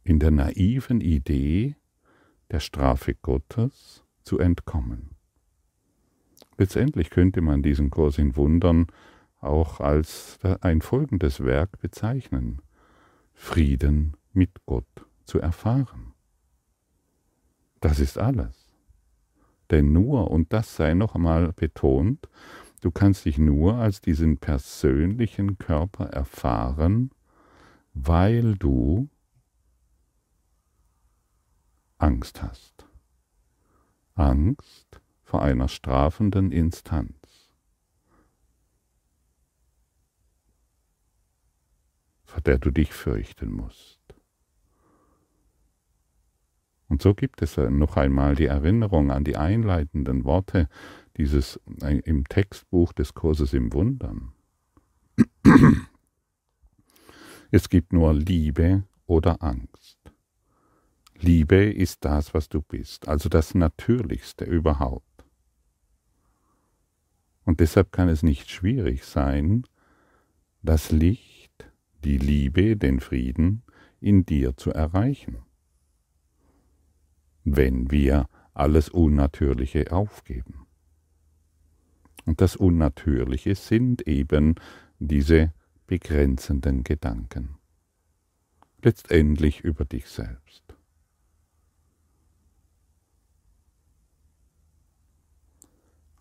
in 0.03 0.19
der 0.19 0.31
naiven 0.31 1.01
Idee 1.01 1.75
der 2.51 2.59
Strafe 2.59 3.15
Gottes 3.15 4.03
zu 4.23 4.39
entkommen. 4.39 5.11
Letztendlich 6.57 7.09
könnte 7.09 7.41
man 7.41 7.63
diesen 7.63 7.89
Kurs 7.89 8.17
in 8.17 8.35
Wundern 8.35 8.87
auch 9.39 9.79
als 9.79 10.39
ein 10.61 10.81
folgendes 10.81 11.43
Werk 11.43 11.79
bezeichnen. 11.79 12.61
Frieden 13.33 14.15
mit 14.31 14.65
Gott 14.65 15.05
zu 15.25 15.39
erfahren. 15.39 16.13
Das 17.81 17.99
ist 17.99 18.17
alles. 18.17 18.67
Denn 19.71 19.91
nur, 19.91 20.31
und 20.31 20.53
das 20.53 20.75
sei 20.75 20.93
noch 20.93 21.15
einmal 21.15 21.51
betont, 21.53 22.29
du 22.83 22.91
kannst 22.91 23.25
dich 23.25 23.37
nur 23.37 23.75
als 23.75 24.01
diesen 24.01 24.37
persönlichen 24.37 25.57
Körper 25.57 26.07
erfahren, 26.07 27.11
weil 27.93 28.55
du 28.55 29.09
Angst 31.97 32.43
hast. 32.43 32.85
Angst 34.15 35.01
vor 35.23 35.41
einer 35.41 35.67
strafenden 35.67 36.51
Instanz. 36.51 37.15
vor 42.33 42.41
der 42.41 42.57
du 42.57 42.71
dich 42.71 42.91
fürchten 42.91 43.51
musst. 43.51 43.99
Und 46.87 47.01
so 47.03 47.13
gibt 47.13 47.43
es 47.43 47.57
noch 47.57 47.95
einmal 47.95 48.33
die 48.33 48.47
Erinnerung 48.47 49.11
an 49.11 49.23
die 49.23 49.37
einleitenden 49.37 50.25
Worte 50.25 50.67
dieses 51.17 51.59
im 51.77 52.27
Textbuch 52.27 52.93
des 52.93 53.13
Kurses 53.13 53.53
im 53.53 53.71
Wundern. 53.73 54.33
Es 57.51 57.69
gibt 57.69 57.93
nur 57.93 58.13
Liebe 58.13 58.83
oder 59.05 59.43
Angst. 59.43 59.99
Liebe 61.15 61.71
ist 61.71 62.03
das, 62.03 62.33
was 62.33 62.49
du 62.49 62.61
bist, 62.61 63.07
also 63.07 63.29
das 63.29 63.53
Natürlichste 63.53 64.45
überhaupt. 64.45 65.25
Und 67.45 67.59
deshalb 67.59 67.91
kann 67.91 68.09
es 68.09 68.23
nicht 68.23 68.49
schwierig 68.49 69.05
sein, 69.05 69.67
das 70.61 70.91
Licht, 70.91 71.71
die 72.03 72.17
Liebe, 72.17 72.75
den 72.75 72.99
Frieden 72.99 73.63
in 73.99 74.25
dir 74.25 74.57
zu 74.57 74.71
erreichen, 74.71 75.37
wenn 77.43 77.91
wir 77.91 78.27
alles 78.53 78.89
Unnatürliche 78.89 79.91
aufgeben. 79.91 80.62
Und 82.25 82.41
das 82.41 82.55
Unnatürliche 82.55 83.55
sind 83.55 84.07
eben 84.07 84.55
diese 84.99 85.53
begrenzenden 85.87 86.83
Gedanken, 86.83 87.57
letztendlich 88.81 89.61
über 89.61 89.85
dich 89.85 90.07
selbst. 90.07 90.63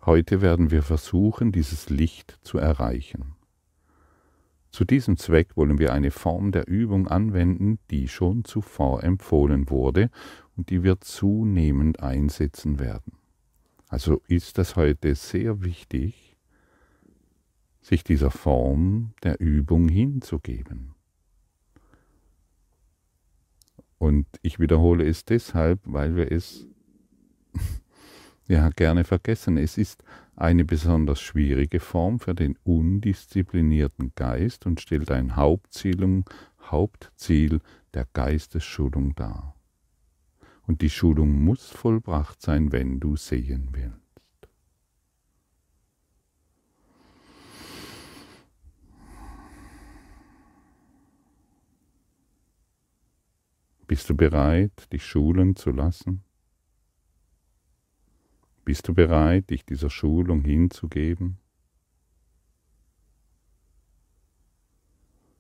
Heute 0.04 0.40
werden 0.40 0.72
wir 0.72 0.82
versuchen, 0.82 1.52
dieses 1.52 1.88
Licht 1.88 2.36
zu 2.42 2.58
erreichen. 2.58 3.36
Zu 4.72 4.84
diesem 4.84 5.16
Zweck 5.16 5.56
wollen 5.56 5.78
wir 5.78 5.92
eine 5.92 6.10
Form 6.10 6.50
der 6.50 6.66
Übung 6.66 7.06
anwenden, 7.06 7.78
die 7.90 8.08
schon 8.08 8.44
zuvor 8.44 9.04
empfohlen 9.04 9.70
wurde 9.70 10.10
und 10.56 10.70
die 10.70 10.82
wir 10.82 11.00
zunehmend 11.00 12.00
einsetzen 12.00 12.80
werden. 12.80 13.21
Also 13.92 14.22
ist 14.26 14.59
es 14.59 14.74
heute 14.74 15.14
sehr 15.14 15.62
wichtig, 15.62 16.35
sich 17.83 18.02
dieser 18.02 18.31
Form 18.31 19.12
der 19.22 19.38
Übung 19.38 19.87
hinzugeben. 19.90 20.94
Und 23.98 24.26
ich 24.40 24.59
wiederhole 24.59 25.07
es 25.07 25.26
deshalb, 25.26 25.81
weil 25.85 26.16
wir 26.16 26.33
es 26.33 26.66
ja 28.48 28.70
gerne 28.70 29.05
vergessen. 29.05 29.59
Es 29.59 29.76
ist 29.76 30.02
eine 30.37 30.64
besonders 30.64 31.20
schwierige 31.20 31.78
Form 31.78 32.18
für 32.18 32.35
den 32.35 32.57
undisziplinierten 32.64 34.12
Geist 34.14 34.64
und 34.64 34.81
stellt 34.81 35.11
ein 35.11 35.37
Hauptziel, 35.37 36.24
Hauptziel 36.62 37.61
der 37.92 38.07
Geistesschulung 38.14 39.14
dar 39.16 39.55
und 40.66 40.81
die 40.83 40.90
Schulung 40.90 41.44
muss 41.44 41.70
vollbracht 41.70 42.40
sein, 42.40 42.72
wenn 42.72 43.01
du 43.01 43.16
sehen 43.16 43.68
willst. 43.72 43.98
Bist 53.87 54.09
du 54.09 54.16
bereit, 54.16 54.90
dich 54.92 55.05
schulen 55.05 55.55
zu 55.55 55.70
lassen? 55.70 56.25
Bist 58.64 58.88
du 58.88 58.94
bereit, 58.94 59.51
dich 59.51 59.66
dieser 59.66 59.90
Schulung 59.90 60.42
hinzugeben? 60.42 61.38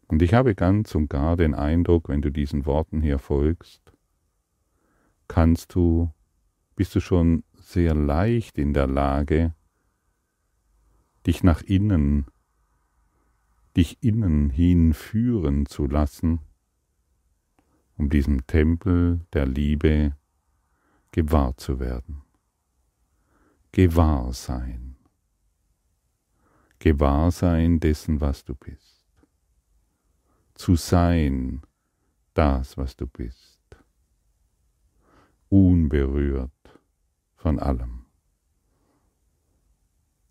Und 0.08 0.20
ich 0.20 0.34
habe 0.34 0.54
ganz 0.54 0.94
und 0.94 1.08
gar 1.08 1.36
den 1.36 1.54
Eindruck, 1.54 2.10
wenn 2.10 2.20
du 2.20 2.30
diesen 2.30 2.66
Worten 2.66 3.00
hier 3.00 3.18
folgst, 3.18 3.92
kannst 5.32 5.74
du, 5.74 6.12
bist 6.76 6.94
du 6.94 7.00
schon 7.00 7.42
sehr 7.54 7.94
leicht 7.94 8.58
in 8.58 8.74
der 8.74 8.86
Lage, 8.86 9.54
dich 11.26 11.42
nach 11.42 11.62
innen, 11.62 12.26
dich 13.74 14.02
innen 14.02 14.50
hinführen 14.50 15.64
zu 15.64 15.86
lassen, 15.86 16.40
um 17.96 18.10
diesem 18.10 18.46
Tempel 18.46 19.20
der 19.32 19.46
Liebe 19.46 20.14
gewahr 21.12 21.56
zu 21.56 21.80
werden. 21.80 22.20
Gewahrsein. 23.72 24.96
Gewahrsein 26.78 27.80
dessen, 27.80 28.20
was 28.20 28.44
du 28.44 28.54
bist 28.54 28.92
zu 30.54 30.76
sein, 30.76 31.62
das, 32.34 32.76
was 32.76 32.94
du 32.96 33.08
bist, 33.08 33.51
unberührt 35.52 36.80
von 37.36 37.58
allem, 37.58 38.06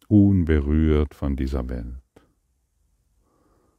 unberührt 0.08 1.14
von 1.14 1.36
dieser 1.36 1.70
Welt, 1.70 2.02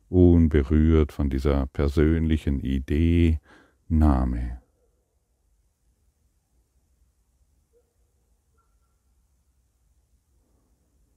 unberührt 0.09 1.11
von 1.11 1.31
dieser 1.31 1.66
persönlichen 1.66 2.61
Idee, 2.61 3.40
Name. 3.88 4.62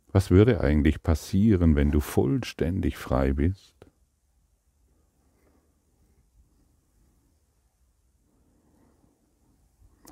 Was 0.08 0.32
würde 0.32 0.60
eigentlich 0.60 1.04
passieren, 1.04 1.76
wenn 1.76 1.92
du 1.92 2.00
vollständig 2.00 2.98
frei 2.98 3.34
bist? 3.34 3.76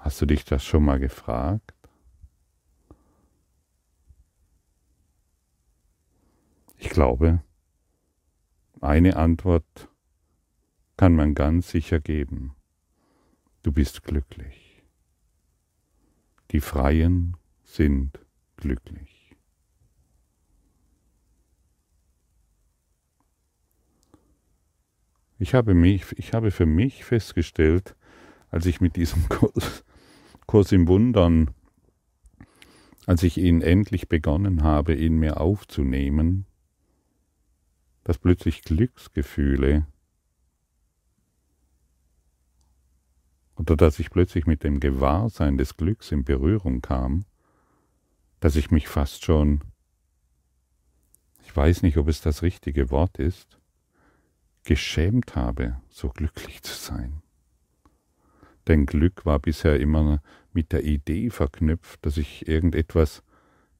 Hast 0.03 0.19
du 0.19 0.25
dich 0.25 0.43
das 0.43 0.65
schon 0.65 0.83
mal 0.83 0.99
gefragt? 0.99 1.73
Ich 6.75 6.89
glaube, 6.89 7.41
eine 8.81 9.15
Antwort 9.15 9.89
kann 10.97 11.15
man 11.15 11.33
ganz 11.35 11.69
sicher 11.69 12.01
geben. 12.01 12.53
Du 13.61 13.71
bist 13.71 14.03
glücklich. 14.03 14.83
Die 16.51 16.59
Freien 16.59 17.37
sind 17.63 18.19
glücklich. 18.57 19.37
Ich 25.39 25.53
habe, 25.53 25.73
mich, 25.73 26.11
ich 26.19 26.33
habe 26.33 26.51
für 26.51 26.65
mich 26.65 27.05
festgestellt, 27.05 27.95
als 28.49 28.65
ich 28.65 28.81
mit 28.81 28.97
diesem 28.97 29.29
Kurs 29.29 29.85
Kurs 30.47 30.71
im 30.71 30.87
Wundern, 30.87 31.51
als 33.05 33.23
ich 33.23 33.37
ihn 33.37 33.61
endlich 33.61 34.07
begonnen 34.07 34.63
habe, 34.63 34.93
in 34.93 35.17
mir 35.17 35.39
aufzunehmen, 35.39 36.45
dass 38.03 38.17
plötzlich 38.17 38.61
Glücksgefühle 38.61 39.85
oder 43.55 43.75
dass 43.75 43.99
ich 43.99 44.09
plötzlich 44.09 44.45
mit 44.45 44.63
dem 44.63 44.79
Gewahrsein 44.79 45.57
des 45.57 45.77
Glücks 45.77 46.11
in 46.11 46.23
Berührung 46.23 46.81
kam, 46.81 47.25
dass 48.39 48.55
ich 48.55 48.71
mich 48.71 48.87
fast 48.87 49.23
schon, 49.23 49.61
ich 51.43 51.55
weiß 51.55 51.81
nicht, 51.83 51.97
ob 51.97 52.07
es 52.07 52.21
das 52.21 52.41
richtige 52.41 52.89
Wort 52.91 53.19
ist, 53.19 53.59
geschämt 54.63 55.35
habe, 55.35 55.81
so 55.89 56.09
glücklich 56.09 56.61
zu 56.61 56.73
sein. 56.73 57.21
Denn 58.67 58.85
Glück 58.85 59.25
war 59.25 59.39
bisher 59.39 59.79
immer 59.79 60.21
mit 60.53 60.71
der 60.71 60.83
Idee 60.83 61.29
verknüpft, 61.29 62.05
dass 62.05 62.17
ich 62.17 62.47
irgendetwas, 62.47 63.23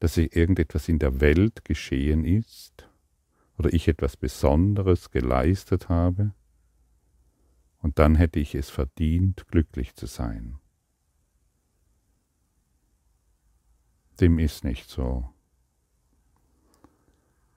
dass 0.00 0.16
ich 0.16 0.36
irgendetwas 0.36 0.88
in 0.88 0.98
der 0.98 1.20
Welt 1.20 1.64
geschehen 1.64 2.24
ist 2.24 2.88
oder 3.56 3.72
ich 3.72 3.88
etwas 3.88 4.16
Besonderes 4.16 5.10
geleistet 5.10 5.88
habe 5.88 6.32
und 7.84 7.98
dann 7.98 8.14
hätte 8.14 8.40
ich 8.40 8.54
es 8.54 8.70
verdient, 8.70 9.46
glücklich 9.48 9.94
zu 9.94 10.06
sein. 10.06 10.58
Dem 14.20 14.38
ist 14.38 14.64
nicht 14.64 14.88
so. 14.88 15.28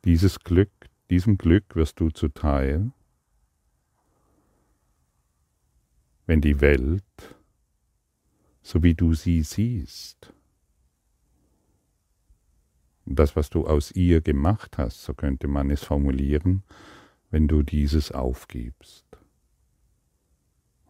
Dieses 0.04 0.40
Glück, 0.40 0.72
diesem 1.10 1.38
Glück 1.38 1.78
wirst 1.78 2.02
du 2.02 2.10
zuteil, 2.10 2.92
wenn 6.28 6.42
die 6.42 6.62
Welt, 6.62 7.04
so 8.62 8.84
wie 8.84 8.94
du 8.94 9.14
sie 9.14 9.42
siehst, 9.42 10.34
das, 13.06 13.38
was 13.38 13.50
du 13.50 13.66
aus 13.66 13.92
ihr 13.92 14.20
gemacht 14.20 14.78
hast, 14.78 15.04
so 15.04 15.14
könnte 15.14 15.48
man 15.48 15.72
es 15.72 15.84
formulieren, 15.86 16.64
wenn 17.32 17.48
du 17.48 17.64
dieses 17.64 18.12
aufgibst. 18.12 19.06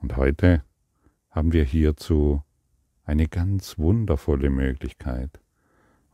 Und 0.01 0.17
heute 0.17 0.63
haben 1.29 1.53
wir 1.53 1.63
hierzu 1.63 2.43
eine 3.03 3.27
ganz 3.27 3.77
wundervolle 3.77 4.49
Möglichkeit, 4.49 5.39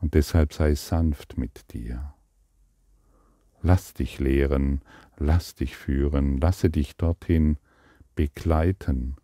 und 0.02 0.16
deshalb 0.16 0.52
sei 0.52 0.76
sanft 0.76 1.38
mit 1.38 1.72
dir. 1.72 2.14
Lass 3.62 3.94
dich 3.94 4.20
lehren, 4.20 4.82
lass 5.16 5.56
dich 5.56 5.78
führen, 5.78 6.42
lasse 6.42 6.70
dich 6.70 6.98
dorthin 6.98 7.58
begleiten. 8.15 9.15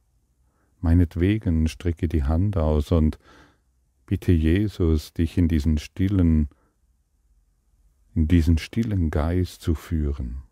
Meinetwegen 0.81 1.67
strecke 1.67 2.07
die 2.07 2.23
Hand 2.23 2.57
aus 2.57 2.91
und 2.91 3.19
bitte 4.05 4.31
Jesus, 4.31 5.13
dich 5.13 5.37
in 5.37 5.47
diesen 5.47 5.77
stillen, 5.77 6.49
in 8.15 8.27
diesen 8.27 8.57
stillen 8.57 9.11
Geist 9.11 9.61
zu 9.61 9.75
führen. 9.75 10.43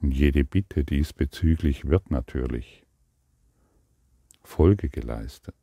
Und 0.00 0.12
jede 0.12 0.44
Bitte 0.44 0.84
diesbezüglich 0.84 1.86
wird 1.86 2.10
natürlich 2.10 2.84
Folge 4.42 4.88
geleistet. 4.88 5.56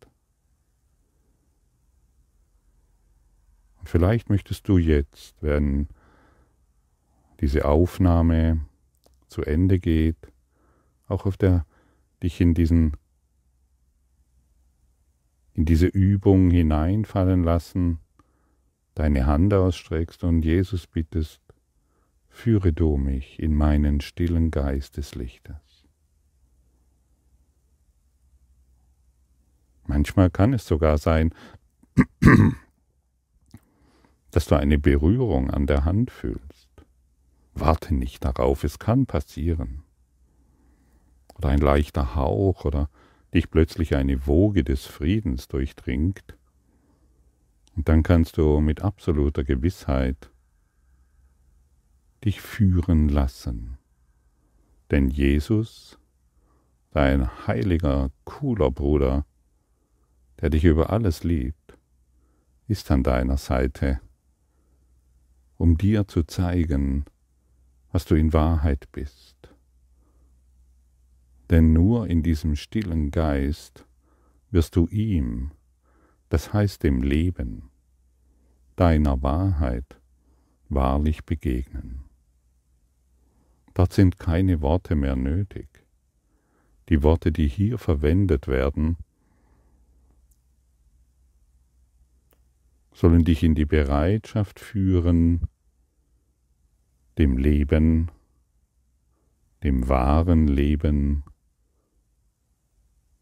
Und 3.80 3.90
vielleicht 3.90 4.30
möchtest 4.30 4.68
du 4.68 4.78
jetzt, 4.78 5.42
wenn 5.42 5.88
diese 7.42 7.66
Aufnahme 7.66 8.66
zu 9.34 9.42
Ende 9.42 9.80
geht, 9.80 10.32
auch 11.08 11.26
auf 11.26 11.38
der 11.38 11.66
dich 12.22 12.40
in 12.40 12.54
diesen 12.54 12.96
in 15.56 15.66
diese 15.66 15.88
Übung 15.88 16.50
hineinfallen 16.50 17.44
lassen, 17.44 18.00
deine 18.96 19.26
Hand 19.26 19.54
ausstreckst 19.54 20.24
und 20.24 20.44
Jesus 20.44 20.88
bittest, 20.88 21.42
führe 22.28 22.74
du 22.74 22.98
mich 22.98 23.40
in 23.40 23.56
meinen 23.56 24.02
stillen 24.02 24.50
Geist 24.50 24.98
des 24.98 25.14
Lichtes. 25.14 25.86
Manchmal 29.86 30.32
kann 30.32 30.54
es 30.54 30.66
sogar 30.66 30.98
sein, 30.98 31.34
dass 34.32 34.48
du 34.48 34.56
eine 34.56 34.80
Berührung 34.80 35.52
an 35.52 35.68
der 35.68 35.86
Hand 35.86 36.10
fühlst. 36.10 36.63
Warte 37.54 37.94
nicht 37.94 38.26
darauf, 38.26 38.64
es 38.64 38.80
kann 38.80 39.06
passieren. 39.06 39.84
Oder 41.36 41.50
ein 41.50 41.60
leichter 41.60 42.16
Hauch 42.16 42.66
oder 42.66 42.90
dich 43.34 43.50
plötzlich 43.50 43.96
eine 43.96 44.28
Woge 44.28 44.64
des 44.64 44.86
Friedens 44.86 45.48
durchdringt. 45.48 46.38
Und 47.76 47.90
dann 47.90 48.04
kannst 48.04 48.38
du 48.38 48.60
mit 48.60 48.82
absoluter 48.82 49.44
Gewissheit 49.44 50.30
dich 52.24 52.42
führen 52.42 53.10
lassen. 53.10 53.78
Denn 54.92 55.10
Jesus, 55.10 55.98
dein 56.92 57.48
heiliger, 57.48 58.12
cooler 58.26 58.72
Bruder, 58.72 59.26
der 60.40 60.50
dich 60.50 60.64
über 60.64 60.92
alles 60.92 61.24
liebt, 61.24 61.78
ist 62.68 62.92
an 62.92 63.04
deiner 63.04 63.38
Seite, 63.38 64.00
um 65.58 65.78
dir 65.78 66.08
zu 66.08 66.24
zeigen, 66.24 67.06
was 67.94 68.06
du 68.06 68.16
in 68.16 68.34
Wahrheit 68.34 68.92
bist. 68.92 69.38
Denn 71.52 71.74
nur 71.74 72.08
in 72.08 72.24
diesem 72.24 72.56
stillen 72.56 73.12
Geist 73.12 73.86
wirst 74.50 74.76
du 74.76 74.88
ihm, 74.88 75.52
das 76.30 76.52
heißt 76.52 76.82
dem 76.82 77.04
Leben, 77.04 77.70
deiner 78.76 79.22
Wahrheit, 79.22 80.02
wahrlich 80.70 81.24
begegnen. 81.24 82.04
Dort 83.76 83.94
sind 83.94 84.18
keine 84.18 84.62
Worte 84.62 84.96
mehr 84.96 85.16
nötig, 85.16 85.68
die 86.90 87.04
Worte, 87.04 87.32
die 87.32 87.48
hier 87.48 87.78
verwendet 87.78 88.48
werden, 88.48 88.98
sollen 92.92 93.24
dich 93.24 93.44
in 93.44 93.54
die 93.54 93.66
Bereitschaft 93.66 94.60
führen, 94.60 95.48
dem 97.18 97.38
Leben, 97.38 98.12
dem 99.64 99.88
wahren 99.88 100.48
Leben 100.48 101.24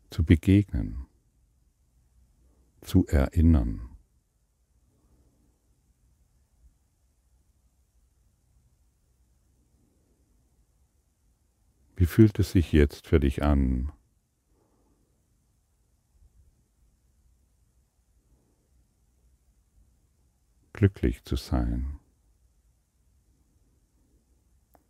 zu 0.09 0.23
begegnen, 0.23 1.05
zu 2.81 3.05
erinnern. 3.07 3.89
Wie 11.95 12.05
fühlt 12.07 12.39
es 12.39 12.51
sich 12.51 12.71
jetzt 12.71 13.07
für 13.07 13.19
dich 13.19 13.43
an? 13.43 13.91
glücklich 20.81 21.23
zu 21.25 21.35
sein? 21.35 22.00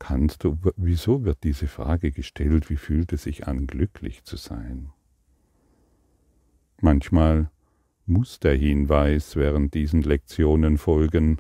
Kannst 0.04 0.44
du, 0.44 0.58
wieso 0.78 1.24
wird 1.24 1.44
diese 1.44 1.68
Frage 1.68 2.12
gestellt, 2.12 2.70
wie 2.72 2.76
fühlt 2.76 3.14
es 3.14 3.24
sich 3.24 3.48
an, 3.48 3.68
glücklich 3.68 4.24
zu 4.24 4.36
sein? 4.36 4.92
Manchmal 6.82 7.52
muss 8.08 8.40
der 8.40 8.56
Hinweis 8.56 9.36
während 9.36 9.76
diesen 9.76 10.02
Lektionen 10.02 10.80
folgen, 10.80 11.38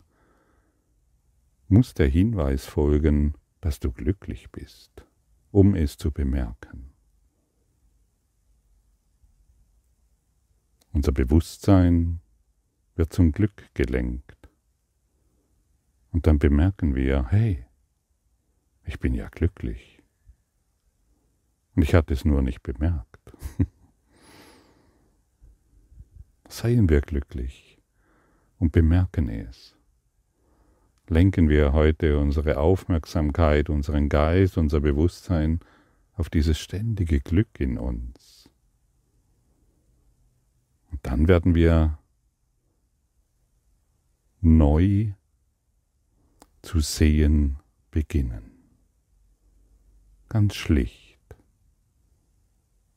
muss 1.68 1.96
der 1.96 2.08
Hinweis 2.08 2.68
folgen, 2.68 3.34
dass 3.62 3.80
du 3.80 3.92
glücklich 3.92 4.52
bist 4.52 5.06
um 5.52 5.76
es 5.76 5.98
zu 5.98 6.12
bemerken. 6.12 6.94
Unser 10.94 11.12
Bewusstsein 11.12 12.22
wird 12.96 13.14
zum 13.14 13.32
Glück 13.32 13.74
gelenkt. 13.74 14.50
Und 16.12 16.28
dann 16.28 16.40
bemerken 16.40 16.96
wir, 16.96 17.28
hey, 17.30 17.66
ich 18.92 19.00
bin 19.00 19.14
ja 19.14 19.28
glücklich. 19.30 20.00
Und 21.76 21.84
ich 21.84 21.94
hatte 21.96 22.14
es 22.14 22.26
nur 22.26 22.42
nicht 22.42 22.62
bemerkt. 22.62 23.34
Seien 26.48 26.90
wir 26.90 27.02
glücklich 27.02 27.80
und 28.60 28.72
bemerken 28.72 29.30
es 29.30 29.76
lenken 31.12 31.50
wir 31.50 31.74
heute 31.74 32.18
unsere 32.18 32.58
Aufmerksamkeit, 32.58 33.70
unseren 33.70 34.08
Geist, 34.08 34.58
unser 34.58 34.80
Bewusstsein 34.80 35.60
auf 36.14 36.30
dieses 36.30 36.58
ständige 36.58 37.20
Glück 37.20 37.60
in 37.60 37.78
uns. 37.78 38.50
Und 40.90 41.00
dann 41.04 41.28
werden 41.28 41.54
wir 41.54 42.00
neu 44.40 45.12
zu 46.62 46.80
sehen 46.80 47.58
beginnen 47.92 48.51
ganz 50.32 50.56
schlicht, 50.56 51.20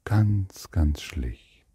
ganz, 0.05 0.71
ganz 0.71 1.03
schlicht. 1.03 1.67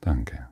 Danke. 0.00 0.48